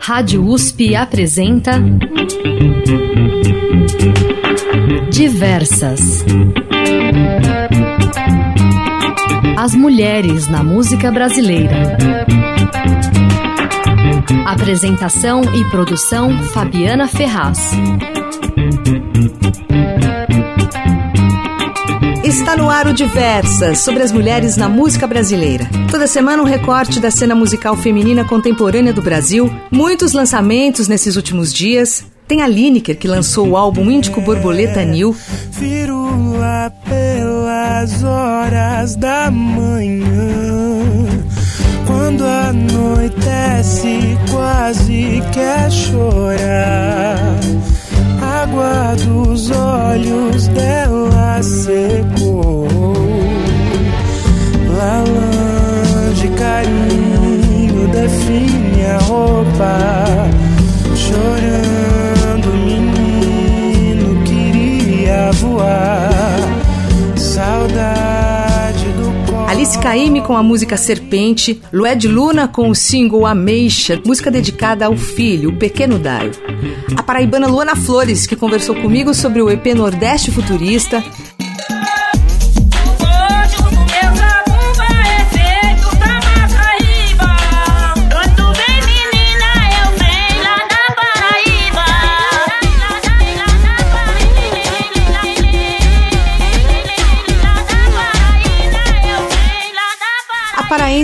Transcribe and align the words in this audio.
Rádio 0.00 0.46
USP 0.46 0.94
apresenta 0.94 1.82
Diversas. 5.10 6.24
As 9.56 9.74
mulheres 9.74 10.46
na 10.46 10.62
música 10.62 11.10
brasileira. 11.10 11.96
Apresentação 14.46 15.42
e 15.54 15.64
produção 15.70 16.42
Fabiana 16.44 17.08
Ferraz. 17.08 17.72
Está 22.36 22.54
no 22.54 22.68
ar 22.68 22.86
o 22.86 22.92
Diversas, 22.92 23.78
sobre 23.78 24.02
as 24.02 24.12
mulheres 24.12 24.58
na 24.58 24.68
música 24.68 25.06
brasileira. 25.06 25.66
Toda 25.90 26.06
semana 26.06 26.42
um 26.42 26.44
recorte 26.44 27.00
da 27.00 27.10
cena 27.10 27.34
musical 27.34 27.74
feminina 27.74 28.26
contemporânea 28.26 28.92
do 28.92 29.00
Brasil, 29.00 29.50
muitos 29.70 30.12
lançamentos 30.12 30.86
nesses 30.86 31.16
últimos 31.16 31.50
dias. 31.50 32.04
Tem 32.28 32.42
a 32.42 32.46
Lineker, 32.46 32.98
que 32.98 33.08
lançou 33.08 33.48
o 33.48 33.56
álbum 33.56 33.90
Índico 33.90 34.20
Borboleta 34.20 34.84
Nil. 34.84 35.16
Firula 35.50 36.70
pelas 36.84 38.04
horas 38.04 38.96
da 38.96 39.30
manhã 39.30 40.04
Quando 41.86 42.22
anoitece 42.22 44.18
quase 44.30 45.22
quer 45.32 45.70
chorar 45.70 47.40
água 48.46 48.94
dos 48.96 49.50
olhos 49.50 50.48
dela 50.48 51.42
secou. 51.42 52.66
Com 70.26 70.36
a 70.36 70.42
música 70.42 70.76
Serpente, 70.76 71.62
Lued 71.72 72.08
Luna 72.08 72.48
com 72.48 72.68
o 72.68 72.74
single 72.74 73.24
Ameixa, 73.24 74.00
música 74.04 74.28
dedicada 74.28 74.86
ao 74.86 74.96
filho, 74.96 75.50
o 75.50 75.56
pequeno 75.56 76.00
Daio. 76.00 76.32
A 76.96 77.02
paraibana 77.02 77.46
Luana 77.46 77.76
Flores, 77.76 78.26
que 78.26 78.34
conversou 78.34 78.74
comigo 78.74 79.14
sobre 79.14 79.40
o 79.40 79.48
EP 79.48 79.66
Nordeste 79.76 80.32
Futurista, 80.32 81.04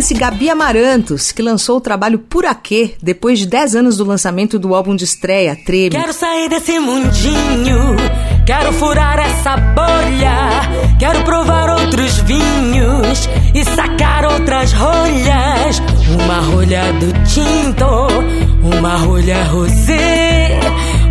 paraense 0.03 0.15
Gabi 0.15 0.51
Amarantos, 0.51 1.31
que 1.31 1.41
lançou 1.41 1.77
o 1.77 1.81
trabalho 1.81 2.19
Por 2.19 2.45
Aquê, 2.45 2.95
depois 3.01 3.39
de 3.39 3.47
10 3.47 3.77
anos 3.77 3.97
do 3.99 4.05
lançamento 4.05 4.59
do 4.59 4.75
álbum 4.75 4.97
de 4.97 5.05
estreia, 5.05 5.57
Treme. 5.65 5.91
Quero 5.91 6.13
sair 6.13 6.49
desse 6.49 6.79
mundinho, 6.81 7.97
quero 8.45 8.73
furar 8.73 9.21
essa 9.21 9.57
bolha, 9.57 10.97
quero 10.99 11.23
provar 11.23 11.71
outros 11.79 12.19
vinhos 12.19 13.29
e 13.55 13.65
sacar 13.65 14.25
outras 14.25 14.73
rolhas. 14.73 15.81
Uma 16.21 16.41
rolha 16.41 16.93
do 16.95 17.13
tinto, 17.25 17.87
uma 18.77 18.97
rolha 18.97 19.45
rosé, 19.45 20.59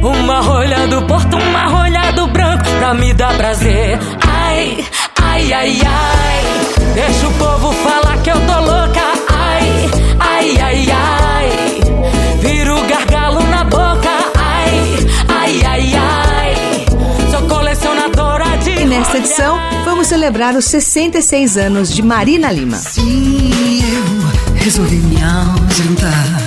uma 0.02 0.42
rolha 0.42 0.88
do 0.88 1.02
porto, 1.03 1.38
uma 1.38 1.67
rolha 1.67 2.12
do 2.12 2.28
branco, 2.28 2.66
pra 2.78 2.94
me 2.94 3.14
dar 3.14 3.38
prazer. 3.38 3.97
Ai, 4.28 4.85
ai, 5.18 5.53
ai, 5.53 5.81
ai. 5.85 6.81
Deixa 6.94 7.28
o 7.28 7.34
povo 7.34 7.72
falar 7.74 8.18
que 8.22 8.29
eu 8.29 8.35
tô 8.35 8.59
louca. 8.59 9.02
Ai, 9.29 9.90
ai, 10.19 10.57
ai, 10.59 10.88
ai. 10.91 12.40
Viro 12.40 12.75
gargalo 12.88 13.41
na 13.47 13.63
boca. 13.63 14.09
Ai, 14.35 14.97
ai, 15.28 15.63
ai, 15.66 15.94
ai. 15.96 16.85
Sou 17.31 17.41
colecionadora 17.47 18.57
de. 18.57 18.72
E 18.72 18.85
nesta 18.85 19.18
edição, 19.18 19.57
vamos 19.85 20.07
celebrar 20.07 20.56
os 20.56 20.66
66 20.66 21.57
anos 21.57 21.94
de 21.94 22.01
Marina 22.01 22.51
Lima. 22.51 22.78
Sim, 22.78 23.81
eu 23.84 24.56
resolvi 24.56 24.97
me 24.97 25.18
ausentar 25.24 26.41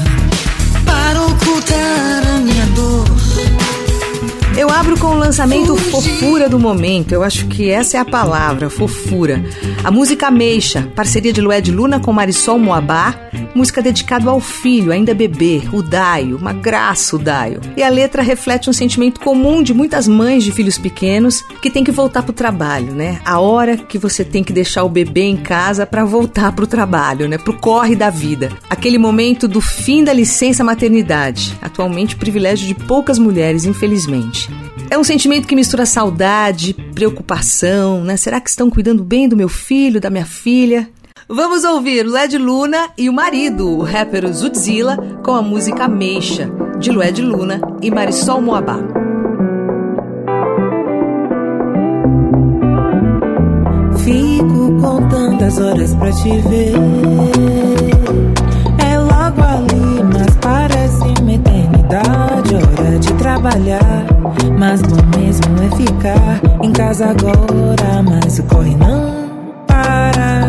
abro 4.75 4.99
com 4.99 5.07
o 5.07 5.15
lançamento 5.15 5.77
Fofura 5.77 6.49
do 6.49 6.59
Momento. 6.59 7.13
Eu 7.13 7.23
acho 7.23 7.47
que 7.47 7.71
essa 7.71 7.97
é 7.97 8.01
a 8.01 8.05
palavra, 8.05 8.69
fofura. 8.69 9.41
A 9.85 9.91
música 9.91 10.33
Meixa, 10.33 10.89
parceria 10.97 11.33
de 11.33 11.41
Lued 11.41 11.71
Luna 11.71 12.01
com 12.01 12.13
Marisol 12.13 12.59
Moabá, 12.59 13.15
música 13.55 13.81
dedicada 13.81 14.31
ao 14.31 14.41
filho, 14.41 14.93
ainda 14.93 15.15
bebê, 15.15 15.63
o 15.73 15.83
Daio, 15.83 16.37
uma 16.37 16.53
graça 16.53 17.17
o 17.17 17.19
Daio. 17.19 17.61
E 17.77 17.83
a 17.83 17.89
letra 17.89 18.23
reflete 18.23 18.69
um 18.69 18.73
sentimento 18.73 19.21
comum 19.21 19.63
de 19.63 19.73
muitas 19.73 20.09
mães 20.09 20.43
de 20.45 20.53
filhos 20.53 20.79
pequenos 20.79 21.43
que 21.63 21.71
tem 21.71 21.85
que 21.85 21.93
voltar 21.93 22.23
pro 22.23 22.33
trabalho, 22.33 22.93
né? 22.93 23.21
A 23.25 23.39
hora 23.39 23.77
que 23.77 23.99
você 23.99 24.25
tem 24.25 24.43
que 24.43 24.53
deixar 24.53 24.85
o 24.85 24.89
bebê 24.89 25.23
em 25.23 25.37
casa 25.37 25.87
para 25.87 26.05
voltar 26.05 26.53
pro 26.53 26.67
trabalho, 26.67 27.29
né? 27.29 27.39
Pro 27.39 27.59
corre 27.59 27.95
da 27.95 28.11
vida. 28.11 28.51
Aquele 28.69 28.99
momento 28.99 29.47
do 29.47 29.61
fim 29.61 30.03
da 30.03 30.13
licença 30.13 30.65
maternidade, 30.65 31.57
atualmente 31.63 32.17
privilégio 32.17 32.67
de 32.67 32.75
poucas 32.75 33.19
mulheres, 33.19 33.65
infelizmente. 33.65 34.51
É 34.91 34.99
um 34.99 35.05
sentimento 35.05 35.49
que 35.49 35.57
mistura 35.57 35.87
saudade, 35.87 36.75
preocupação, 36.95 38.05
né? 38.05 38.17
Será 38.17 38.41
que 38.41 38.51
estão 38.51 38.71
cuidando 38.71 39.03
bem 39.03 39.29
do 39.29 39.37
meu 39.37 39.49
filho, 39.49 40.01
da 40.01 40.11
minha 40.11 40.27
filha? 40.27 40.89
Vamos 41.29 41.65
ouvir 41.65 42.03
Led 42.03 42.37
Luna 42.37 42.91
e 42.99 43.09
o 43.09 43.13
marido, 43.13 43.67
o 43.79 43.83
rapper 43.83 44.31
Zutzilla, 44.31 44.99
com 45.25 45.33
a 45.33 45.41
música 45.41 45.89
Meixa, 45.89 46.51
de 46.79 46.91
Lued 46.91 47.23
Luna 47.23 47.63
e 47.81 47.91
Marisol 47.91 48.43
Moabá. 48.43 48.77
Fico 54.05 54.79
contando 54.83 55.43
as 55.45 55.59
horas 55.59 55.95
pra 55.95 56.13
te 56.13 56.29
ver. 56.43 56.75
É 58.79 58.99
logo 58.99 59.41
ali, 59.41 60.03
mas 60.13 60.37
parece 60.43 61.23
uma 61.23 61.33
eternidade. 61.33 62.55
Hora 62.55 62.99
de 62.99 63.13
trabalhar, 63.15 64.05
mas 64.59 64.83
bom 64.83 65.19
mesmo 65.19 65.47
é 65.63 65.75
ficar 65.75 66.41
em 66.63 66.71
casa 66.71 67.07
agora. 67.07 68.03
Mas 68.03 68.39
o 68.39 68.43
corre 68.43 68.75
não 68.75 69.65
para. 69.67 70.44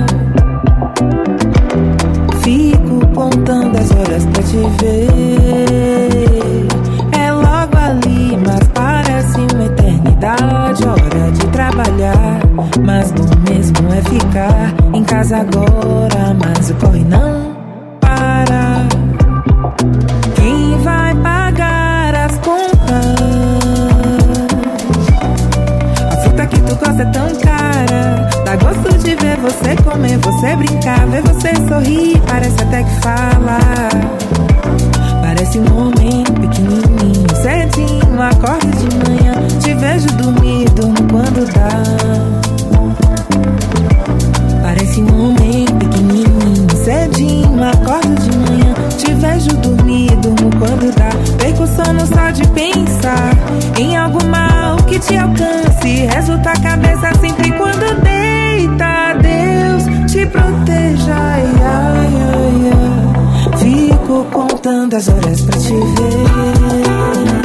Fico 2.41 3.07
contando 3.13 3.77
as 3.77 3.91
horas 3.91 4.25
pra 4.25 4.43
te 4.43 4.57
ver. 4.79 6.67
É 7.11 7.31
logo 7.31 7.77
ali, 7.77 8.37
mas 8.45 8.67
parece 8.73 9.37
uma 9.53 9.65
eternidade. 9.65 10.85
Hora 10.85 11.31
de 11.31 11.47
trabalhar, 11.47 12.39
mas 12.85 13.11
bom 13.11 13.25
mesmo 13.49 13.93
é 13.93 14.01
ficar 14.01 14.73
em 14.93 15.03
casa 15.03 15.37
agora. 15.37 16.35
Mas 16.39 16.69
o 16.69 16.75
corre 16.75 17.03
não 17.03 17.54
você 29.45 29.75
comer, 29.83 30.17
você 30.17 30.55
brincar, 30.55 31.05
ver 31.07 31.21
você 31.21 31.53
sorrir. 31.67 32.19
Parece 32.27 32.61
até 32.63 32.83
que 32.83 33.01
fala. 33.01 33.59
Parece 35.21 35.59
um 35.59 35.77
homem 35.77 36.23
pequenininho, 36.23 37.27
cedinho, 37.41 38.21
acorda 38.21 38.67
de 38.71 38.87
manhã. 38.97 39.33
Te 39.59 39.73
vejo 39.75 40.07
dormir, 40.17 40.69
durmo 40.71 40.95
quando 41.11 41.45
dá. 41.53 41.69
Parece 44.63 45.01
um 45.01 45.25
homem 45.25 45.65
pequenininho, 45.77 46.67
cedinho, 46.83 47.63
acordo 47.63 48.15
de 48.15 48.37
manhã. 48.37 48.73
Te 48.97 49.13
vejo 49.13 49.55
dormir, 49.57 50.15
durmo 50.17 50.49
quando 50.57 50.91
dá. 50.95 51.09
Perco 51.37 51.67
sono 51.67 52.05
só 52.07 52.31
de 52.31 52.47
pensar 52.49 53.31
em 53.77 53.95
algo 53.95 54.23
mal 54.25 54.77
que 54.87 54.97
te 54.97 55.15
alcance. 55.17 56.07
Resulta 56.07 56.51
a 56.51 56.59
cabeça 56.59 57.11
sempre 57.19 57.51
quando 57.51 58.01
deita. 58.01 59.14
Deus 59.25 59.83
te 60.11 60.25
proteja. 60.27 61.15
Ai, 61.33 61.45
ai, 61.63 62.13
ai, 62.31 62.71
ai. 62.71 63.57
Fico 63.57 64.25
contando 64.31 64.95
as 64.95 65.07
horas 65.07 65.41
pra 65.41 65.57
te 65.57 65.73
ver. 65.73 67.44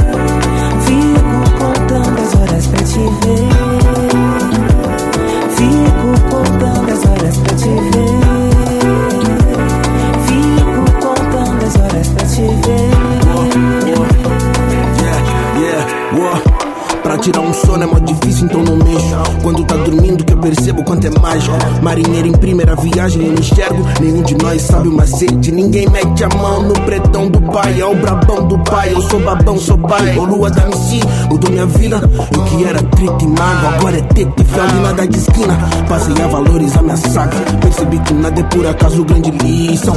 Nós 24.51 24.63
sabe 24.63 24.89
o 24.89 24.93
macete. 24.93 25.53
Ninguém 25.53 25.89
mete 25.91 26.25
a 26.25 26.29
mão 26.29 26.63
no 26.65 26.73
pretão 26.81 27.29
do 27.29 27.41
pai. 27.53 27.81
É 27.81 27.87
o 27.87 27.95
brabão 27.95 28.49
do 28.49 28.59
pai. 28.59 28.93
Eu 28.93 29.01
sou 29.03 29.21
babão, 29.21 29.57
sou 29.59 29.79
pai. 29.79 30.19
Ô 30.19 30.25
lua 30.25 30.51
da 30.51 30.63
MC, 30.63 31.01
mudou 31.29 31.51
minha 31.53 31.67
vida. 31.67 32.01
Eu 32.35 32.45
que 32.45 32.65
era 32.65 32.83
trito 32.83 33.25
e 33.25 33.29
mago, 33.29 33.67
agora 33.75 33.99
é 33.99 34.03
teto 34.03 34.43
e 34.43 34.45
fel 34.45 34.69
e 34.69 34.83
nada 34.83 35.07
de 35.07 35.19
esquina. 35.19 35.57
Passei 35.89 36.23
a 36.23 36.27
valorizar 36.27 36.83
minha 36.83 36.97
saga. 36.97 37.37
Percebi 37.61 37.99
que 38.01 38.15
nada 38.15 38.41
é 38.41 38.45
por 38.45 38.67
acaso 38.67 39.05
grande 39.05 39.31
lição. 39.31 39.95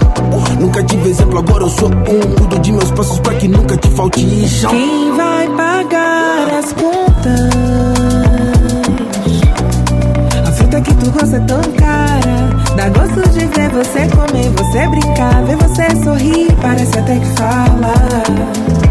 Nunca 0.59 0.83
tive 0.83 1.09
exemplo, 1.09 1.39
agora 1.39 1.63
eu 1.63 1.69
sou 1.69 1.89
um. 1.89 2.35
Cuido 2.35 2.59
de 2.59 2.71
meus 2.71 2.91
passos 2.91 3.19
pra 3.19 3.33
que 3.33 3.47
nunca 3.47 3.75
te 3.75 3.89
falte 3.89 4.47
chão. 4.47 4.69
Quem 4.69 5.15
vai 5.15 5.47
pagar 5.47 6.59
as 6.59 6.73
contas? 6.73 8.02
Fruta 10.73 10.81
que 10.81 10.93
tu 10.95 11.35
é 11.35 11.39
tão 11.41 11.61
cara. 11.73 12.75
Dá 12.75 12.89
gosto 12.89 13.29
de 13.29 13.45
ver 13.45 13.69
você 13.69 14.07
comer, 14.07 14.49
você 14.57 14.87
brincar, 14.87 15.43
ver 15.43 15.55
você 15.57 16.03
sorrir. 16.03 16.51
Parece 16.63 16.97
até 16.97 17.19
que 17.19 17.25
fala. 17.37 18.82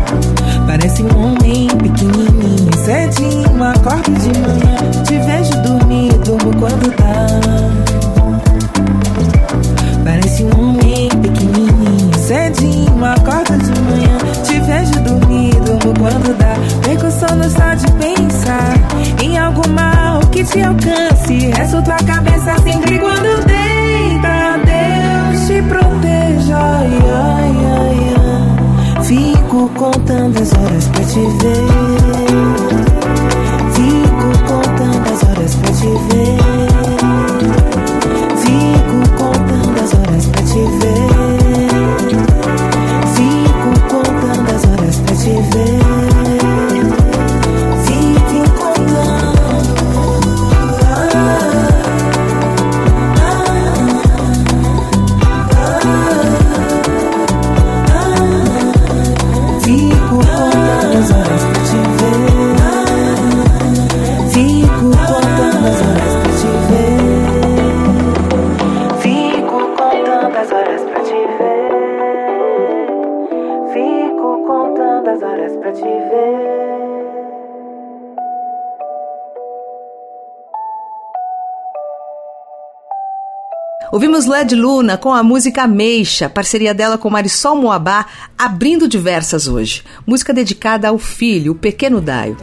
Ouvimos 83.93 84.25
Led 84.25 84.55
Luna 84.55 84.97
com 84.97 85.13
a 85.13 85.23
música 85.23 85.67
Meixa, 85.67 86.27
parceria 86.27 86.73
dela 86.73 86.97
com 86.97 87.11
Marisol 87.11 87.57
Moabá, 87.57 88.07
abrindo 88.39 88.89
diversas 88.89 89.47
hoje. 89.47 89.83
Música 90.07 90.33
dedicada 90.33 90.89
ao 90.89 90.97
filho, 90.97 91.53
o 91.53 91.55
pequeno 91.55 92.01
Daio. 92.01 92.39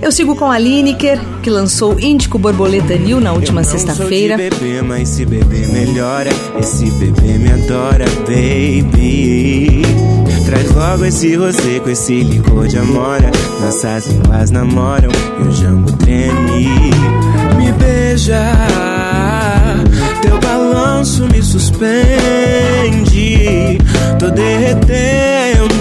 Eu 0.00 0.10
sigo 0.10 0.34
com 0.34 0.50
a 0.50 0.58
Lineker, 0.58 1.20
que 1.42 1.50
lançou 1.50 2.00
Índico 2.00 2.38
Borboleta 2.38 2.96
New 2.96 3.20
na 3.20 3.34
última 3.34 3.62
sexta-feira. 3.62 4.38
De 4.38 4.48
bebê, 4.48 4.80
mas 4.80 5.10
se 5.10 5.26
beber 5.26 5.68
melhora. 5.68 6.30
Esse 6.58 6.90
bebê 6.92 7.36
me 7.36 7.52
adora, 7.52 8.06
baby. 8.26 9.82
Traz 10.46 10.72
logo 10.72 11.04
esse 11.04 11.36
rosé 11.36 11.78
com 11.78 11.90
esse 11.90 12.22
licor 12.22 12.68
de 12.68 12.78
amora. 12.78 13.30
Nossas 13.60 14.06
línguas 14.06 14.50
namoram 14.50 15.10
e 15.40 15.48
o 15.48 15.52
jambo 15.52 15.92
treme. 15.98 16.90
Me 17.58 17.70
beija, 17.72 18.40
balanço 21.02 21.26
me 21.26 21.42
suspende. 21.42 21.78
Tô 24.20 24.30
derretendo 24.30 25.74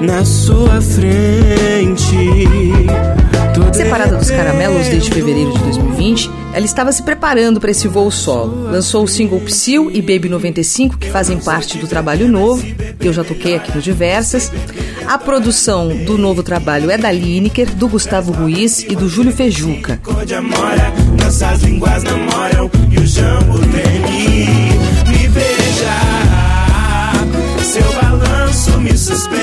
na 0.00 0.24
sua 0.24 0.80
frente. 0.80 2.14
Separada 3.72 4.16
dos 4.16 4.30
caramelos 4.30 4.86
desde 4.86 5.10
fevereiro 5.10 5.52
de 5.52 5.58
2020, 5.58 6.30
ela 6.52 6.64
estava 6.64 6.92
se 6.92 7.02
preparando 7.02 7.60
para 7.60 7.72
esse 7.72 7.88
voo 7.88 8.08
solo. 8.08 8.70
Lançou 8.70 9.02
o 9.02 9.08
single 9.08 9.40
Psyll 9.40 9.90
e 9.90 10.00
Baby 10.00 10.28
95, 10.28 10.96
que 10.96 11.10
fazem 11.10 11.38
parte 11.38 11.76
do 11.78 11.88
trabalho 11.88 12.28
novo. 12.28 12.64
Eu 13.00 13.12
já 13.12 13.24
toquei 13.24 13.56
aqui 13.56 13.74
no 13.74 13.82
Diversas. 13.82 14.52
A 15.08 15.18
produção 15.18 15.88
do 16.04 16.16
novo 16.16 16.44
trabalho 16.44 16.88
é 16.88 16.96
da 16.96 17.10
Lineker, 17.10 17.74
do 17.74 17.88
Gustavo 17.88 18.30
Ruiz 18.30 18.84
e 18.84 18.94
do 18.94 19.08
Júlio 19.08 19.32
Fejuca. 19.32 20.00
Me 25.06 25.28
beija, 25.28 26.00
seu 27.62 27.92
balanço 28.00 28.80
me 28.80 28.96
suspende. 28.96 29.34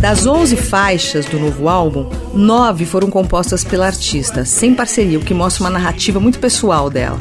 Das 0.00 0.24
11 0.24 0.54
faixas 0.54 1.26
do 1.26 1.40
novo 1.40 1.68
álbum, 1.68 2.08
nove 2.32 2.84
foram 2.84 3.10
compostas 3.10 3.64
pela 3.64 3.86
artista, 3.86 4.44
sem 4.44 4.72
parceria, 4.72 5.18
o 5.18 5.24
que 5.24 5.34
mostra 5.34 5.64
uma 5.64 5.70
narrativa 5.70 6.20
muito 6.20 6.38
pessoal 6.38 6.88
dela. 6.88 7.18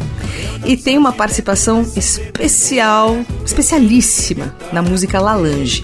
E 0.64 0.78
tem 0.78 1.00
uma 1.00 1.12
participação 1.12 1.82
especial, 1.96 3.18
especialíssima 3.44 4.56
na 4.72 4.84
música 4.84 5.20
Lalange, 5.20 5.84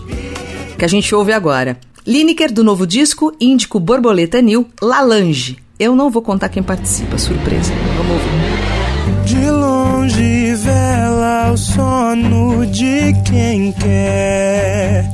que 0.77 0.85
a 0.85 0.87
gente 0.87 1.15
ouve 1.15 1.33
agora. 1.33 1.79
Lineker 2.05 2.53
do 2.53 2.63
novo 2.63 2.85
disco 2.85 3.35
Índico 3.41 3.79
Borboleta 3.79 4.39
New, 4.43 4.67
Lalange. 4.79 5.57
Eu 5.79 5.95
não 5.95 6.09
vou 6.09 6.23
contar 6.23 6.49
quem 6.49 6.63
participa, 6.63 7.19
surpresa. 7.19 7.71
Vamos 7.97 8.13
ouvir. 8.13 8.77
De 9.25 9.49
longe 9.51 10.55
vela 10.55 11.51
o 11.51 11.57
sono 11.57 12.65
de 12.65 13.13
quem 13.23 13.71
quer. 13.73 15.07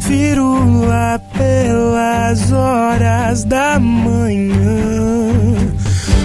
Firula 0.00 1.18
pelas 1.32 2.52
horas 2.52 3.44
da 3.44 3.80
manhã. 3.80 5.32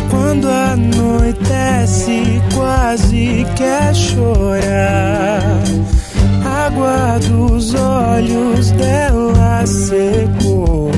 Quando 0.10 0.50
anoitece, 0.50 2.42
quase 2.54 3.46
quer 3.56 3.96
chorar. 3.96 5.64
Água 6.44 7.18
dos 7.30 7.74
olhos 7.74 8.72
dela 8.72 9.66
secou. 9.66 10.95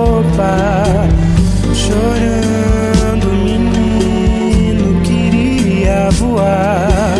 Roupa. 0.00 1.08
Chorando, 1.74 3.28
menino 3.44 5.00
queria 5.02 6.08
voar. 6.12 7.18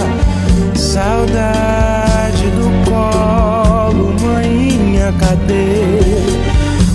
Saudade 0.75 2.47
do 2.59 2.69
colo, 2.91 4.15
manhinha, 4.23 5.13
cadê? 5.19 5.91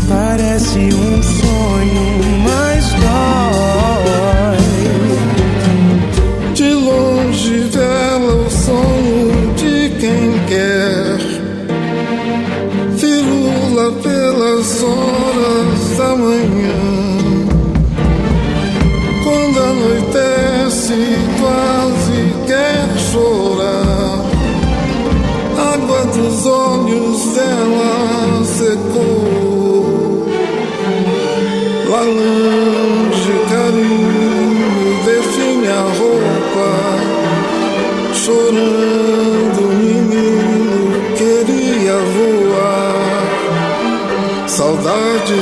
Parece 0.09 0.79
um 0.79 1.23
sonho, 1.23 2.07
mas 2.43 2.93
dói. 3.03 4.57
De 6.53 6.73
longe 6.73 7.59
vela 7.71 8.33
o 8.35 8.49
sono 8.49 9.53
de 9.55 9.89
quem 9.99 10.39
quer. 10.47 11.17
Firula 12.97 13.91
manhã. 16.17 16.73
Quando 19.23 19.59
anoitece, 19.59 21.17
quase 21.39 22.33
quer 22.47 22.87
chorar. 23.11 24.19
Água 25.73 26.05
dos 26.05 26.45
olhos 26.45 27.25
dela 27.33 28.43
secou. 28.45 30.27
Lá 31.89 32.01
longe, 32.01 33.33
carinho, 33.49 35.03
define 35.05 35.67
a 35.67 35.81
roupa, 35.81 36.69
chorando. 38.13 38.95
Saudade 44.55 45.33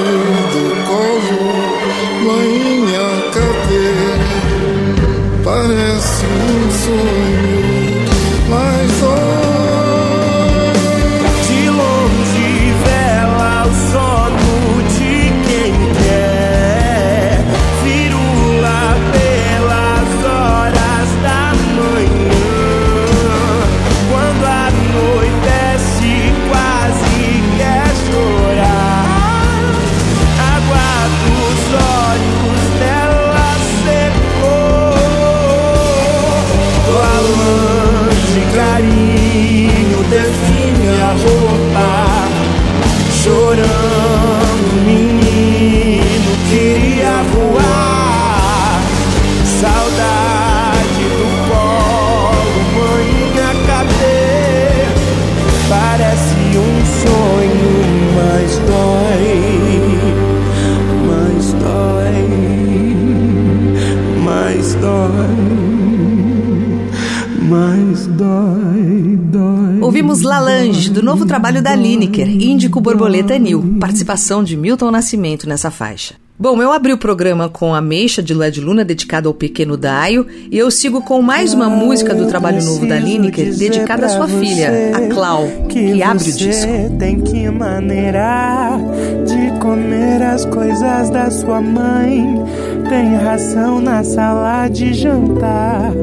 novo 71.13 71.27
trabalho 71.27 71.62
da 71.62 71.75
Lineker, 71.75 72.27
Índico 72.27 72.82
Borboleta 72.82 73.38
Nil, 73.38 73.77
participação 73.79 74.43
de 74.43 74.58
Milton 74.58 74.89
Nascimento 74.89 75.48
nessa 75.48 75.70
faixa. 75.70 76.15
Bom, 76.44 76.62
eu 76.62 76.74
abri 76.74 76.92
o 76.92 76.98
programa 76.98 77.48
com 77.48 77.74
a 77.74 77.80
Meixa 77.80 78.22
de 78.22 78.34
de 78.52 78.60
Luna, 78.60 78.84
dedicada 78.84 79.30
ao 79.30 79.34
pequeno 79.34 79.78
Daio, 79.78 80.28
e 80.52 80.58
eu 80.58 80.70
sigo 80.70 81.02
com 81.02 81.22
mais 81.22 81.54
uma 81.54 81.70
música 81.70 82.14
do 82.14 82.28
trabalho 82.28 82.62
novo 82.62 82.86
da 82.86 83.00
Lineker, 83.00 83.56
dedicada 83.56 84.08
à 84.08 84.10
sua 84.10 84.28
filha, 84.28 84.92
a 84.94 85.08
Clau, 85.08 85.48
que, 85.70 85.94
que 85.94 86.04
abre 86.04 86.30
o 86.30 86.34
disco. 86.34 86.70
Tem 87.00 87.22
que 87.22 87.50
maneirar 87.50 88.78
de 89.26 89.58
comer 89.62 90.22
as 90.22 90.44
coisas 90.44 91.10
da 91.12 91.32
sua 91.32 91.62
mãe. 91.62 92.44
Tem 92.90 93.16
ração 93.16 93.80
na 93.80 94.04
sala 94.04 94.68
de 94.68 94.94
jantar. 94.94 95.94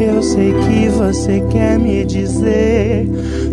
Eu 0.00 0.22
sei 0.22 0.54
que 0.54 0.88
você 0.90 1.42
quer 1.50 1.76
me 1.76 2.04
dizer 2.04 3.04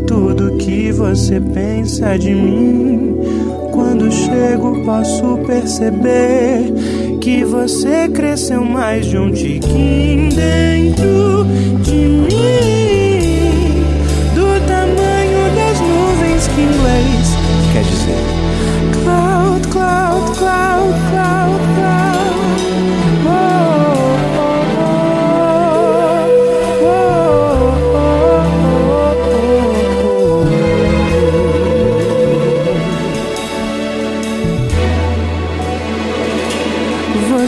tudo 0.06 0.58
que 0.58 0.92
você 0.92 1.42
pensa 1.42 2.20
de 2.20 2.36
mim. 2.36 3.64
Quando 3.86 4.12
chego, 4.12 4.84
posso 4.84 5.38
perceber 5.46 6.74
que 7.22 7.44
você 7.46 8.10
cresceu 8.10 8.65
mais 8.65 9.06
de 9.06 9.15
um 9.15 9.32
tiquinho 9.32 10.30
dentro 10.32 11.46
de 11.84 11.94
mim. 11.94 12.75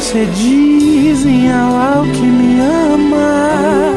Você 0.08 0.26
diz 0.28 1.26
em 1.26 1.52
ao 1.52 2.04
que 2.04 2.22
me 2.22 2.62
ama. 2.62 3.92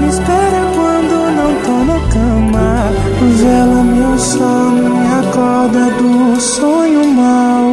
Me 0.00 0.08
espera 0.08 0.66
quando 0.74 1.30
não 1.36 1.54
tô 1.62 1.84
na 1.84 2.00
cama. 2.08 2.90
Vela 3.36 3.84
meu 3.84 4.18
sono, 4.18 4.96
me 4.96 5.06
acorda 5.06 5.90
do 5.92 6.40
sonho 6.40 7.06
mau. 7.06 7.72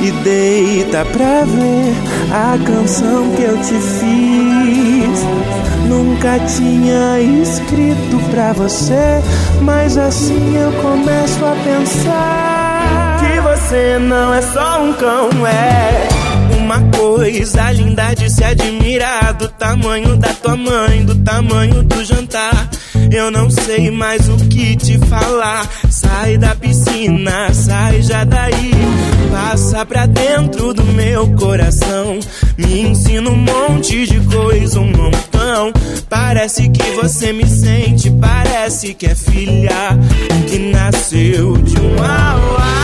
E 0.00 0.12
deita 0.22 1.04
pra 1.06 1.42
ver 1.44 1.92
a 2.30 2.56
canção 2.64 3.32
que 3.34 3.42
eu 3.42 3.56
te 3.56 3.80
fiz. 3.80 5.26
Nunca 5.88 6.38
tinha 6.46 7.18
escrito 7.18 8.16
pra 8.30 8.52
você, 8.52 9.20
mas 9.60 9.98
assim 9.98 10.56
eu 10.56 10.70
começo 10.80 11.44
a 11.44 11.56
pensar 11.64 13.16
que 13.18 13.40
você 13.40 13.98
não 13.98 14.32
é 14.32 14.40
só 14.40 14.84
um 14.84 14.92
cão, 14.92 15.44
é 15.44 16.21
uma 16.62 16.80
coisa 16.96 17.72
linda 17.72 18.14
de 18.14 18.30
se 18.30 18.42
admirar 18.44 19.34
do 19.34 19.48
tamanho 19.48 20.16
da 20.16 20.32
tua 20.32 20.56
mãe, 20.56 21.04
do 21.04 21.14
tamanho 21.16 21.82
do 21.82 22.04
jantar. 22.04 22.70
Eu 23.10 23.30
não 23.30 23.50
sei 23.50 23.90
mais 23.90 24.28
o 24.28 24.36
que 24.48 24.76
te 24.76 24.96
falar. 24.98 25.68
Sai 25.90 26.38
da 26.38 26.54
piscina, 26.54 27.52
sai 27.52 28.02
já 28.02 28.24
daí. 28.24 28.70
Passa 29.30 29.84
pra 29.84 30.06
dentro 30.06 30.72
do 30.72 30.84
meu 30.84 31.28
coração. 31.32 32.20
Me 32.56 32.80
ensina 32.82 33.28
um 33.28 33.36
monte 33.36 34.06
de 34.06 34.20
coisa, 34.20 34.78
um 34.78 34.92
montão. 34.92 35.72
Parece 36.08 36.68
que 36.68 36.90
você 36.92 37.32
me 37.32 37.46
sente, 37.46 38.10
parece 38.12 38.94
que 38.94 39.06
é 39.06 39.14
filha 39.14 39.98
que 40.48 40.58
nasceu 40.58 41.56
de 41.58 41.80
um 41.80 41.98
auá. 41.98 42.81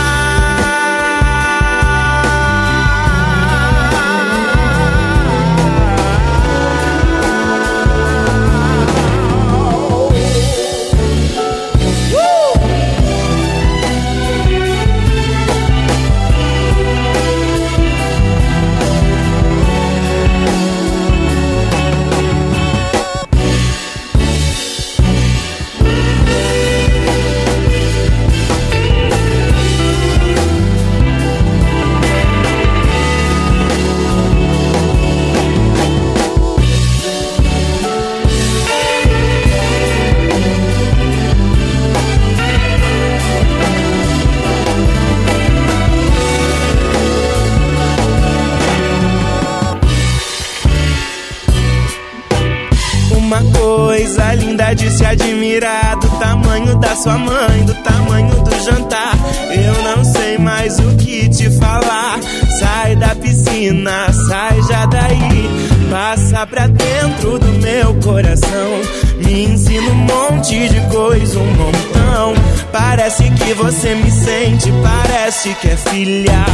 Piscina, 64.08 64.12
sai 64.12 64.62
já 64.62 64.86
daí. 64.86 65.68
Passa 65.90 66.46
pra 66.46 66.66
dentro 66.66 67.38
do 67.38 67.52
meu 67.60 67.94
coração. 67.96 68.80
Me 69.24 69.44
ensina 69.44 69.90
um 69.90 69.94
monte 69.94 70.68
de 70.68 70.80
coisa, 70.88 71.38
um 71.38 71.52
montão. 71.54 72.34
Parece 72.72 73.30
que 73.30 73.54
você 73.54 73.94
me 73.94 74.10
sente, 74.10 74.72
parece 74.82 75.54
que 75.54 75.68
é 75.68 75.76
filha 75.76 76.44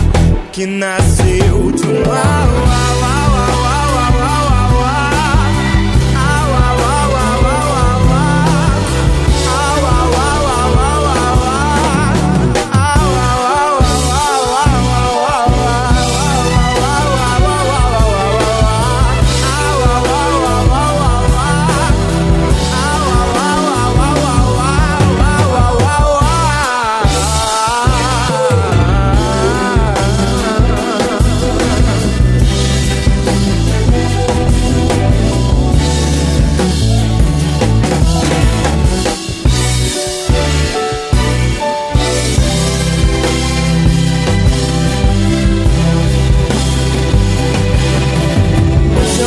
que 0.52 0.66
nasceu 0.66 1.72
de 1.72 1.86
um 1.86 2.02
au, 2.04 2.14
au, 2.14 3.08
au. 3.08 3.13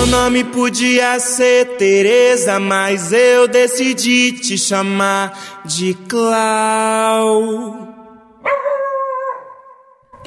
Nome 0.07 0.43
podia 0.45 1.19
ser 1.19 1.77
Teresa, 1.77 2.59
mas 2.59 3.11
eu 3.11 3.47
decidi 3.47 4.31
te 4.31 4.57
chamar 4.57 5.61
de 5.65 5.93
Clau. 6.07 7.75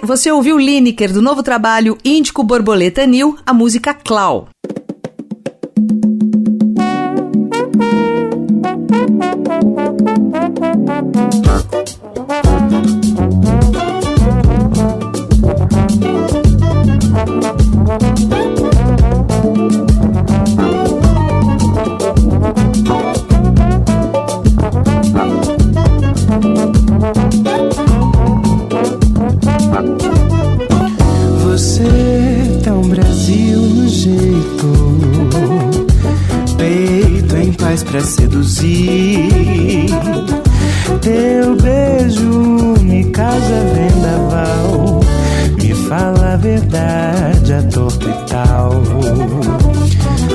Você 0.03 0.31
ouviu 0.31 0.59
Lineker 0.59 1.13
do 1.13 1.23
novo 1.23 1.43
trabalho 1.43 1.97
Índico 2.05 2.43
Borboleta 2.43 3.07
Nil, 3.07 3.39
a 3.45 3.55
música 3.55 3.95
Clau. 3.95 4.49
Pra 37.91 38.01
seduzir. 38.01 39.29
Teu 41.01 41.57
beijo 41.57 42.75
me 42.83 43.05
causa 43.07 43.65
vendaval, 43.75 45.01
me 45.61 45.75
fala 45.89 46.35
a 46.35 46.37
verdade, 46.37 47.53
a 47.53 47.63
tal. 48.29 48.83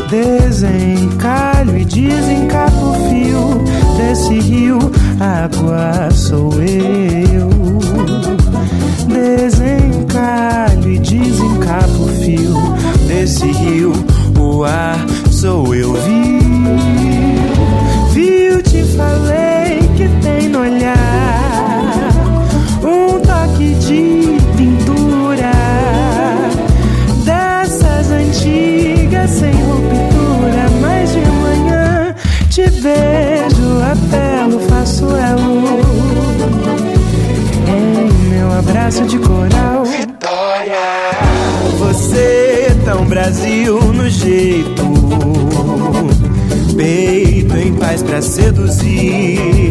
Desencalho 0.09 1.77
e 1.77 1.85
desencapo 1.85 2.89
o 2.89 2.93
fio 3.09 3.63
desse 3.97 4.39
rio, 4.39 4.79
água 5.19 6.11
sou 6.11 6.51
eu. 6.61 7.49
Desencalho 9.07 10.91
e 10.91 10.99
desencapo 10.99 12.03
o 12.03 12.07
fio 12.23 12.53
desse 13.07 13.45
rio, 13.45 13.93
o 14.37 14.63
ar 14.63 14.97
sou 15.31 15.73
eu. 15.73 15.93
Viu, 15.93 17.24
viu, 18.95 19.27
te 19.27 19.44
pra 48.15 48.21
seduzir. 48.21 49.64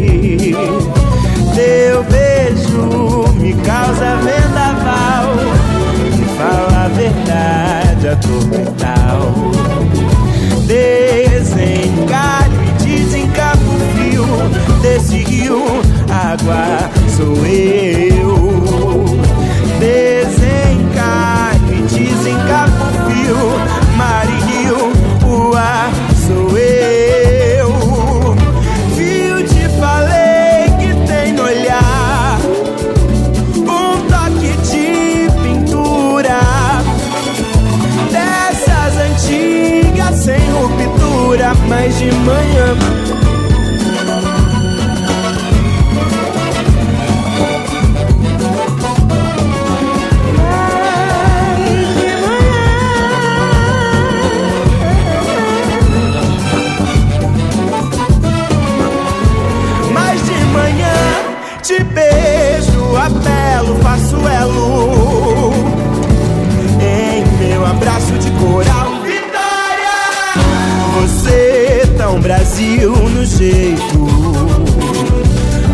Te 61.64 61.82
beijo, 61.82 62.94
apelo, 62.94 63.76
faço 63.82 64.16
elo 64.28 65.50
em 66.78 67.24
meu 67.38 67.64
abraço 67.64 68.12
de 68.18 68.30
coral. 68.32 69.00
Vitória! 69.02 70.34
Você 71.00 71.90
tão 71.96 72.20
Brasil 72.20 72.92
no 72.92 73.24
jeito, 73.24 74.06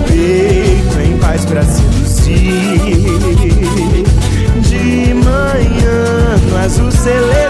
peito 0.07 1.01
em 1.01 1.19
paz 1.19 1.45
pra 1.45 1.65
seduzir. 1.65 2.39
De 4.61 5.15
manhã 5.15 6.37
no 6.49 6.57
azul 6.57 6.93
celestial, 6.93 7.50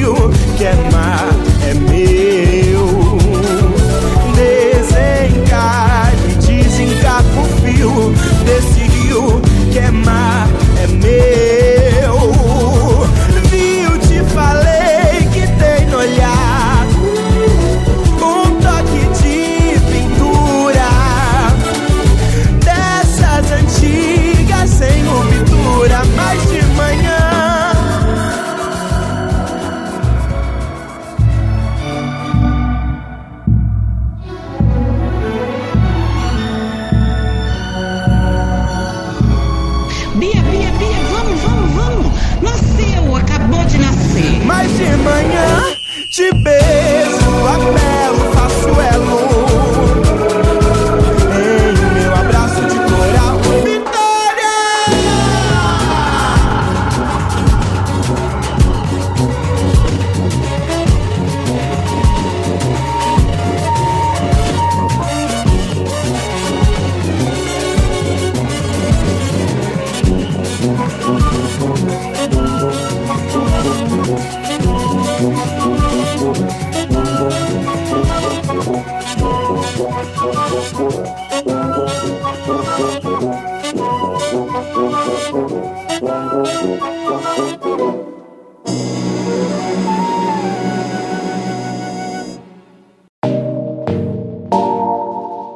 desse 0.00 0.39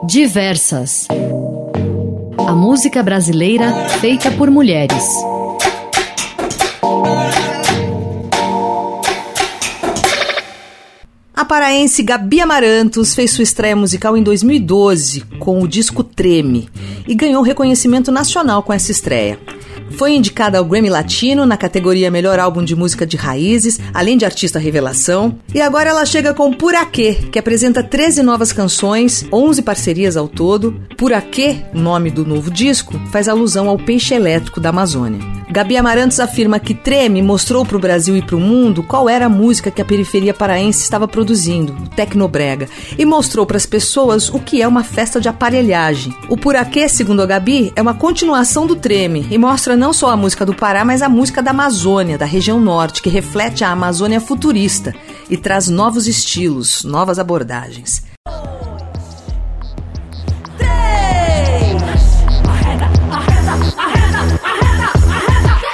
Diversas. 0.06 1.08
A 2.46 2.52
música 2.54 3.02
brasileira 3.02 3.72
feita 4.00 4.30
por 4.30 4.50
mulheres. 4.50 5.02
A 11.34 11.44
paraense 11.44 12.02
Gabi 12.02 12.40
Amarantos 12.40 13.14
fez 13.14 13.30
sua 13.30 13.44
estreia 13.44 13.74
musical 13.74 14.16
em 14.16 14.22
2012 14.22 15.22
com 15.38 15.62
o 15.62 15.68
disco 15.68 16.04
Treme 16.04 16.68
e 17.08 17.14
ganhou 17.14 17.42
reconhecimento 17.42 18.12
nacional 18.12 18.62
com 18.62 18.72
essa 18.72 18.92
estreia. 18.92 19.38
Foi 19.96 20.12
indicada 20.12 20.58
ao 20.58 20.64
Grammy 20.64 20.90
Latino 20.90 21.46
na 21.46 21.56
categoria 21.56 22.10
Melhor 22.10 22.38
Álbum 22.40 22.64
de 22.64 22.74
Música 22.74 23.06
de 23.06 23.16
Raízes, 23.16 23.78
além 23.92 24.16
de 24.16 24.24
Artista 24.24 24.58
Revelação. 24.58 25.38
E 25.54 25.60
agora 25.60 25.90
ela 25.90 26.04
chega 26.04 26.34
com 26.34 26.52
Puraquê, 26.52 27.14
que 27.30 27.38
apresenta 27.38 27.82
13 27.82 28.22
novas 28.22 28.52
canções, 28.52 29.24
11 29.32 29.62
parcerias 29.62 30.16
ao 30.16 30.26
todo. 30.26 30.80
Puraquê, 30.96 31.58
nome 31.72 32.10
do 32.10 32.24
novo 32.24 32.50
disco, 32.50 33.00
faz 33.12 33.28
alusão 33.28 33.68
ao 33.68 33.78
peixe 33.78 34.14
elétrico 34.14 34.60
da 34.60 34.70
Amazônia. 34.70 35.34
Gabi 35.50 35.76
Amarantos 35.76 36.18
afirma 36.18 36.58
que 36.58 36.74
Treme 36.74 37.22
mostrou 37.22 37.64
para 37.64 37.76
o 37.76 37.80
Brasil 37.80 38.16
e 38.16 38.22
para 38.22 38.34
o 38.34 38.40
mundo 38.40 38.82
qual 38.82 39.08
era 39.08 39.26
a 39.26 39.28
música 39.28 39.70
que 39.70 39.80
a 39.80 39.84
periferia 39.84 40.34
paraense 40.34 40.82
estava 40.82 41.06
produzindo, 41.06 41.72
o 41.74 41.88
Tecnobrega, 41.88 42.68
e 42.98 43.04
mostrou 43.04 43.46
para 43.46 43.56
as 43.56 43.66
pessoas 43.66 44.28
o 44.28 44.40
que 44.40 44.60
é 44.60 44.66
uma 44.66 44.82
festa 44.82 45.20
de 45.20 45.28
aparelhagem. 45.28 46.12
O 46.28 46.36
Puraquê, 46.36 46.88
segundo 46.88 47.22
a 47.22 47.26
Gabi, 47.26 47.72
é 47.76 47.82
uma 47.82 47.94
continuação 47.94 48.66
do 48.66 48.74
Treme 48.74 49.26
e 49.30 49.38
mostra 49.38 49.76
não 49.84 49.92
só 49.92 50.08
a 50.08 50.16
música 50.16 50.46
do 50.46 50.54
Pará, 50.54 50.82
mas 50.82 51.02
a 51.02 51.10
música 51.10 51.42
da 51.42 51.50
Amazônia, 51.50 52.16
da 52.16 52.24
região 52.24 52.58
norte, 52.58 53.02
que 53.02 53.10
reflete 53.10 53.62
a 53.62 53.70
Amazônia 53.70 54.18
futurista 54.18 54.94
e 55.28 55.36
traz 55.36 55.68
novos 55.68 56.06
estilos, 56.08 56.84
novas 56.84 57.18
abordagens. 57.18 58.02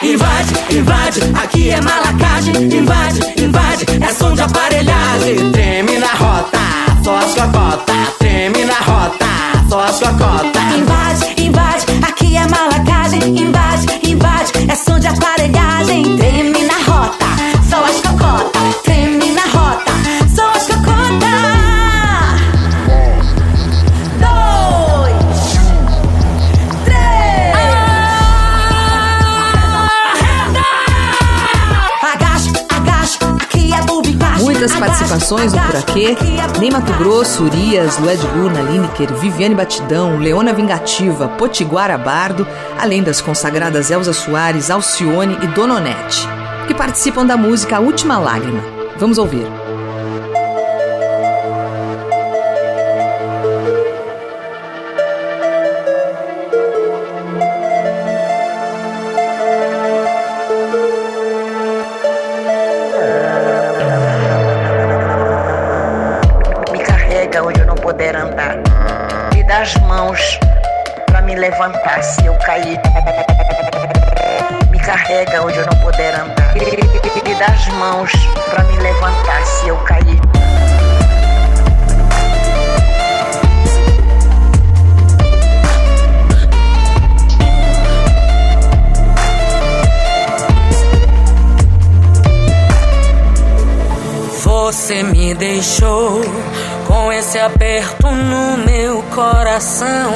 Invade, 0.03 0.75
invade, 0.75 1.21
aqui 1.41 1.71
é 1.71 1.81
malacagem. 1.81 2.65
Invade, 2.65 3.21
invade, 3.41 3.87
é 4.03 4.13
som 4.13 4.35
de 4.35 4.41
aparelhagem. 4.41 5.53
Treme 5.53 5.99
na 6.01 6.13
rota, 6.15 6.59
só 7.05 7.17
as 7.17 7.33
cocotas. 7.33 8.17
Treme 8.19 8.65
na 8.65 8.75
rota, 8.75 9.27
só 9.69 9.85
as 9.85 10.01
cocotas. 10.01 10.63
Invade, 10.77 11.41
invade, 11.41 11.87
aqui 12.05 12.37
é 12.37 12.49
malacagem. 12.49 13.39
Invade, 13.39 14.00
é 14.71 14.75
som 14.77 14.99
de 15.01 15.09
aparelhagem. 15.09 16.17
Treme 16.17 16.63
na 16.63 16.75
rota, 16.75 17.27
só 17.69 17.85
as 17.85 18.01
cocotas. 18.01 18.77
Treme 18.85 19.33
na 19.33 19.43
rota, 19.43 19.93
só 20.35 20.51
as 20.51 20.67
cocotas. 20.69 20.91
Dois, 24.21 25.59
três. 26.85 27.57
Agacha, 32.13 32.51
agacha, 32.77 33.19
aqui 33.43 33.73
é 33.75 33.83
bubicacha. 33.83 34.43
Muitas 34.45 34.73
participações 35.11 35.53
no 35.53 35.61
Puraquê, 35.61 36.17
Ney 36.61 36.71
Mato 36.71 36.93
Grosso, 36.95 37.45
Urias, 37.45 37.99
Lued 37.99 38.25
Luna, 38.29 38.61
Lineker, 38.63 39.13
Viviane 39.15 39.55
Batidão, 39.55 40.19
Leona 40.19 40.53
Vingativa, 40.53 41.29
Potiguara 41.29 41.99
Bardo, 41.99 42.47
além 42.79 43.03
das 43.03 43.21
consagradas 43.21 43.91
Elza 43.91 44.13
Soares, 44.13 44.71
Alcione 44.71 45.37
e 45.43 45.49
Dononete, 45.49 46.29
que 46.69 46.75
participam 46.75 47.27
da 47.27 47.37
música 47.37 47.79
A 47.79 47.81
Última 47.81 48.19
Lágrima. 48.19 48.63
Vamos 48.99 49.19
ouvir. 49.19 49.60
Mãos 77.81 78.20
Você 94.71 95.03
me 95.03 95.35
deixou 95.35 96.23
com 96.87 97.13
esse 97.13 97.37
aperto 97.41 98.09
no 98.09 98.57
meu 98.59 99.03
coração, 99.13 100.13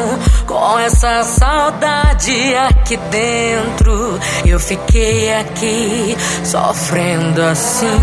com 0.46 0.78
essa 0.78 1.24
saudade 1.24 2.54
aqui 2.54 2.96
dentro. 3.10 4.20
Eu 4.46 4.60
fiquei 4.60 5.34
aqui 5.34 6.16
sofrendo 6.44 7.42
assim. 7.42 7.98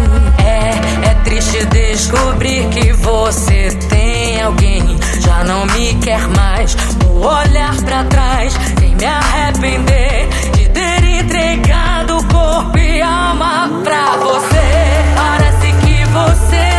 É, 0.46 1.12
é 1.12 1.14
triste 1.24 1.66
descobrir 1.68 2.68
que 2.68 2.92
você 2.92 3.70
tem 3.88 4.42
alguém, 4.42 4.84
já 5.22 5.46
não 5.46 5.66
me 5.68 5.94
quer 6.02 6.28
mais. 6.28 6.76
Vou 7.00 7.34
olhar 7.34 7.82
pra 7.86 8.04
trás 8.04 8.52
sem 8.78 8.94
me 8.98 9.06
arrepender 9.06 10.28
de 10.52 10.68
ter 10.68 11.02
entregado 11.02 12.18
corpo 12.28 12.78
e 12.78 13.02
alma 13.02 13.72
pra 13.86 14.18
você. 14.18 14.60
Parece 15.16 15.51
você 16.12 16.71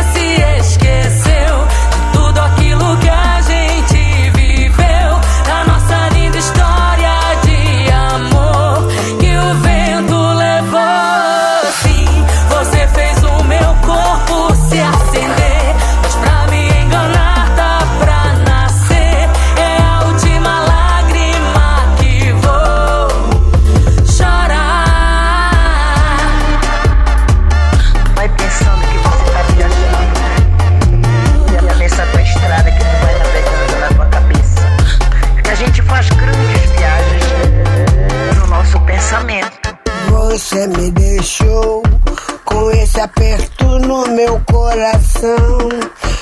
aperto 43.03 43.65
no 43.79 44.07
meu 44.15 44.39
coração, 44.49 45.69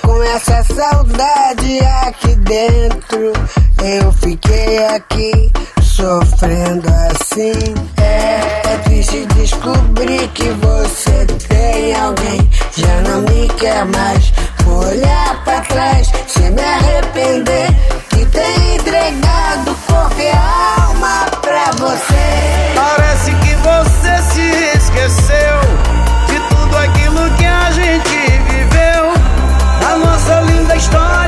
com 0.02 0.24
essa 0.24 0.63
saudade 0.63 1.80
aqui 2.08 2.34
dentro. 2.38 3.34
Eu 3.84 4.12
fiquei 4.13 4.86
aqui 4.88 5.52
sofrendo 5.84 6.88
assim. 7.12 7.54
É, 8.02 8.74
é 8.74 8.78
triste 8.84 9.28
descobrir 9.36 10.28
que 10.30 10.50
você 10.50 11.26
tem 11.48 11.96
alguém, 11.96 12.50
já 12.76 13.02
não 13.02 13.22
me 13.22 13.48
quer 13.60 13.86
mais. 13.86 14.34
Vou 14.65 14.84
olhar 14.84 15.44
pra 15.44 15.62
trás 15.62 16.12
sem 16.28 16.50
me 16.50 16.63
arrepender 16.63 17.67
que 18.10 18.26
tem 18.26 18.76
entregado 18.76 19.76
corpo 19.86 20.20
e 20.20 20.32
alma 20.32 21.26
pra 21.41 21.72
você. 21.78 23.00
História 30.82 31.20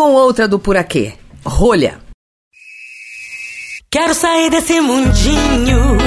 com 0.00 0.14
outra 0.14 0.48
do 0.48 0.58
Puraquê, 0.58 1.12
Rolha. 1.44 1.98
Quero 3.90 4.14
sair 4.14 4.48
desse 4.48 4.80
mundinho, 4.80 5.98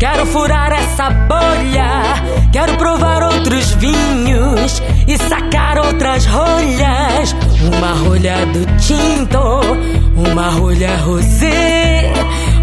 quero 0.00 0.24
furar 0.24 0.72
essa 0.72 1.10
bolha, 1.10 2.48
quero 2.50 2.78
provar 2.78 3.22
outros 3.22 3.72
vinhos 3.72 4.82
e 5.06 5.18
sacar 5.18 5.76
outras 5.84 6.24
rolhas. 6.24 7.36
Uma 7.76 7.92
rolha 7.92 8.46
do 8.46 8.64
tinto, 8.78 9.38
uma 10.16 10.48
rolha 10.48 10.96
rosé, 10.96 12.10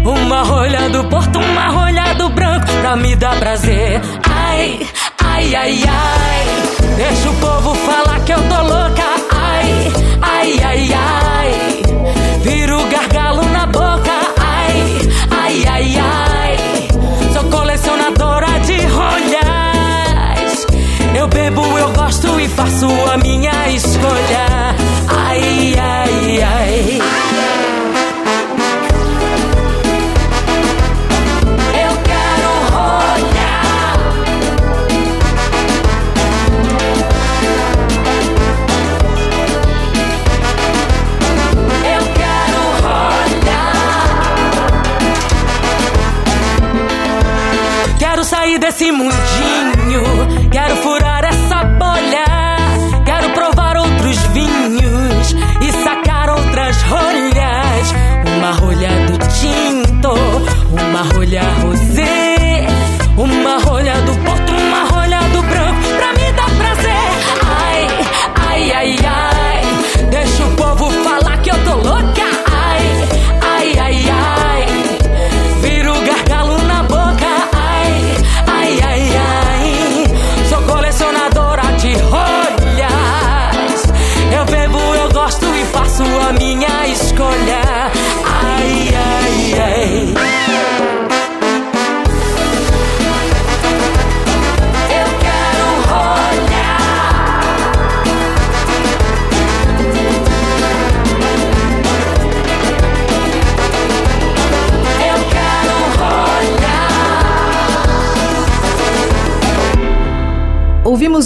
uma 0.04 0.42
rolha 0.42 0.90
do 0.90 1.04
porto, 1.04 1.38
uma 1.38 1.68
rolha 1.68 2.16
do 2.16 2.30
branco 2.30 2.66
pra 2.80 2.96
me 2.96 3.14
dar 3.14 3.38
prazer. 3.38 4.00
Ai, 4.28 4.80
ai, 5.22 5.54
ai, 5.54 5.84
ai, 5.86 6.96
deixa 6.96 7.30
o 7.30 7.34
povo 7.36 7.76
falar 7.76 8.18
que 8.24 8.32
eu 8.32 8.38
tô 8.48 8.62
louca. 8.62 9.39
Ai, 9.60 9.92
ai, 10.20 10.58
ai, 10.62 10.92
ai, 10.92 11.89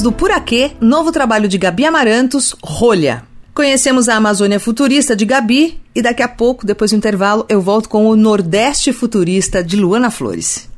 do 0.05 0.13
Puraquê, 0.13 0.73
novo 0.83 1.11
trabalho 1.11 1.49
de 1.49 1.57
Gabi 1.57 1.87
Amarantos, 1.87 2.55
Rolha. 2.63 3.23
Conhecemos 3.55 4.07
a 4.07 4.17
Amazônia 4.17 4.61
Futurista 4.61 5.17
de 5.17 5.25
Gabi 5.25 5.81
e 5.95 6.03
daqui 6.03 6.23
a 6.23 6.29
pouco, 6.29 6.67
depois 6.67 6.91
do 6.91 6.97
intervalo, 6.99 7.47
eu 7.49 7.59
volto 7.59 7.89
com 7.89 8.07
o 8.07 8.15
Nordeste 8.15 8.93
Futurista 8.93 9.65
de 9.65 9.77
Luana 9.77 10.11
Flores. 10.11 10.69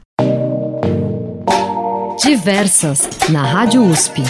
Diversas, 2.22 3.08
na 3.28 3.42
Rádio 3.42 3.82
USP. 3.82 4.22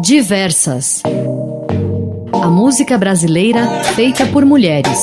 Diversas. 0.00 1.02
A 2.32 2.48
música 2.48 2.96
brasileira 2.96 3.66
feita 3.94 4.24
por 4.24 4.46
mulheres. 4.46 4.98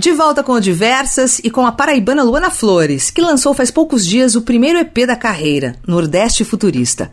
De 0.00 0.12
volta 0.12 0.42
com 0.42 0.52
o 0.52 0.60
Diversas 0.60 1.40
e 1.40 1.50
com 1.50 1.66
a 1.66 1.72
paraibana 1.72 2.22
Luana 2.22 2.48
Flores, 2.48 3.10
que 3.10 3.20
lançou 3.20 3.52
faz 3.52 3.70
poucos 3.70 4.06
dias 4.06 4.34
o 4.34 4.40
primeiro 4.40 4.78
EP 4.78 5.06
da 5.06 5.14
carreira, 5.14 5.76
Nordeste 5.86 6.42
Futurista. 6.42 7.10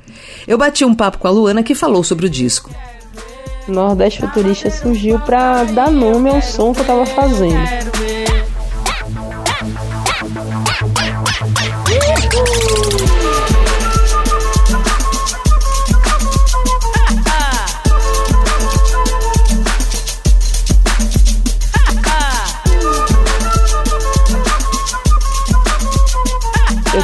Eu 0.47 0.57
bati 0.57 0.85
um 0.85 0.95
papo 0.95 1.17
com 1.17 1.27
a 1.27 1.31
Luana 1.31 1.61
que 1.61 1.75
falou 1.75 2.01
sobre 2.01 2.27
o 2.27 2.29
disco. 2.29 2.71
Nordeste 3.67 4.21
Futurista 4.21 4.71
surgiu 4.71 5.19
para 5.19 5.65
dar 5.65 5.91
nome 5.91 6.29
ao 6.29 6.41
som 6.41 6.73
que 6.73 6.79
eu 6.79 6.85
tava 6.85 7.05
fazendo. 7.05 7.59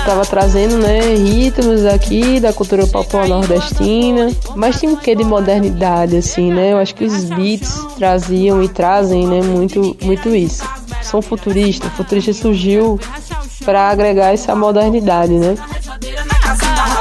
Eu 0.04 0.08
tava 0.08 0.26
trazendo, 0.26 0.78
né, 0.80 1.00
ritmos 1.16 1.86
aqui 1.86 2.38
da 2.38 2.52
cultura 2.52 2.86
popular 2.86 3.26
nordestina, 3.26 4.30
mas 4.54 4.78
tinha 4.78 4.92
um 4.92 4.98
quê 4.98 5.16
de 5.16 5.24
modernidade, 5.24 6.18
assim, 6.18 6.52
né? 6.52 6.74
Eu 6.74 6.78
acho 6.78 6.94
que 6.94 7.06
os 7.06 7.24
beats 7.24 7.74
traziam 7.96 8.62
e 8.62 8.68
trazem, 8.68 9.26
né, 9.26 9.42
muito, 9.42 9.96
muito 10.04 10.36
isso. 10.36 10.62
Som 11.02 11.22
futurista, 11.22 11.88
o 11.88 11.92
futurista 11.92 12.34
surgiu 12.34 13.00
para 13.64 13.90
agregar 13.90 14.34
essa 14.34 14.54
modernidade, 14.54 15.32
né? 15.36 15.56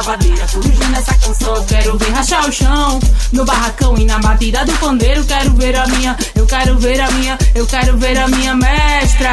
Da 0.03 0.13
ravadeira, 0.13 0.47
coruja 0.53 0.89
nessa 0.89 1.15
canção. 1.15 1.65
Quero 1.67 1.97
ver 1.97 2.11
rachar 2.11 2.49
o 2.49 2.53
chão 2.53 3.01
no 3.33 3.45
barracão 3.45 3.97
e 3.97 4.05
na 4.05 4.19
batida 4.19 4.65
do 4.65 4.73
pandeiro. 4.75 5.25
Quero 5.25 5.51
ver 5.53 5.77
a 5.77 5.87
minha, 5.87 6.17
eu 6.35 6.47
quero 6.47 6.79
ver 6.79 7.01
a 7.01 7.11
minha, 7.13 7.39
eu 7.55 7.67
quero 7.67 7.97
ver 7.97 8.19
a 8.19 8.29
minha 8.29 8.55
mestra 8.55 9.31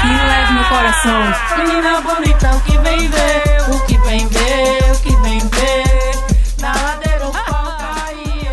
que 0.00 0.06
leva 0.06 0.52
meu 0.52 0.64
coração. 0.64 1.22
Menina 1.58 2.00
bonita, 2.00 2.54
o 2.54 2.60
que 2.60 2.78
vem 2.78 3.08
ver, 3.08 3.74
o 3.74 3.86
que 3.86 3.98
vem 3.98 4.26
ver, 4.28 4.92
o 4.92 5.00
que 5.00 5.16
vem 5.16 5.38
ver. 5.38 6.60
Na 6.60 6.72
ladeira 6.72 7.26
o. 7.26 7.46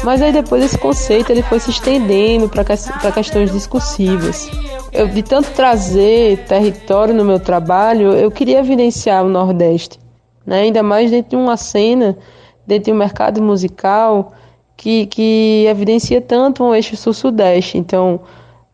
Mas 0.03 0.21
aí 0.21 0.33
depois 0.33 0.63
esse 0.63 0.77
conceito 0.77 1.31
ele 1.31 1.43
foi 1.43 1.59
se 1.59 1.69
estendendo 1.69 2.49
para 2.49 3.11
questões 3.11 3.51
discursivas. 3.51 4.49
Eu, 4.91 5.07
de 5.07 5.23
tanto 5.23 5.49
trazer 5.51 6.45
território 6.45 7.15
no 7.15 7.25
meu 7.25 7.39
trabalho, 7.39 8.11
eu 8.11 8.29
queria 8.29 8.59
evidenciar 8.59 9.25
o 9.25 9.29
Nordeste, 9.29 9.97
né? 10.45 10.61
ainda 10.61 10.83
mais 10.83 11.11
dentro 11.11 11.31
de 11.31 11.35
uma 11.35 11.57
cena, 11.57 12.17
dentro 12.65 12.85
de 12.85 12.91
um 12.91 12.95
mercado 12.95 13.41
musical 13.41 14.33
que, 14.75 15.05
que 15.07 15.65
evidencia 15.67 16.21
tanto 16.21 16.63
um 16.63 16.73
eixo 16.73 16.95
sul-sudeste. 16.95 17.77
Então, 17.77 18.21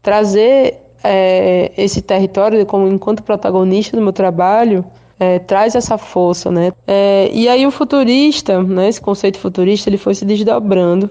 trazer 0.01 0.81
é, 1.03 1.71
esse 1.77 2.01
território 2.01 2.65
como 2.65 2.87
enquanto 2.87 3.23
protagonista 3.23 3.95
do 3.95 4.03
meu 4.03 4.13
trabalho 4.13 4.85
é, 5.19 5.37
traz 5.37 5.75
essa 5.75 5.97
força, 5.97 6.49
né? 6.49 6.71
É, 6.87 7.29
e 7.33 7.49
aí 7.49 7.67
o 7.67 7.71
futurista, 7.71 8.63
né, 8.63 8.87
esse 8.87 9.01
conceito 9.01 9.37
futurista, 9.37 9.89
ele 9.89 9.97
foi 9.97 10.15
se 10.15 10.23
desdobrando 10.23 11.09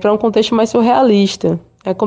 para 0.00 0.12
um 0.12 0.16
contexto 0.16 0.54
mais 0.54 0.70
surrealista. 0.70 1.58
É 1.84 1.92
como 1.92 2.06